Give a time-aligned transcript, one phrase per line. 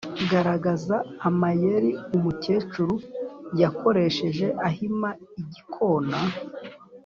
[0.31, 0.97] garagaza
[1.27, 2.95] amayeri umukecuru
[3.61, 5.09] yakoresheje ahima
[5.41, 6.17] igikona.